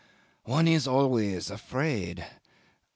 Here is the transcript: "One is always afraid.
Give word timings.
"One 0.45 0.67
is 0.67 0.87
always 0.87 1.51
afraid. 1.51 2.25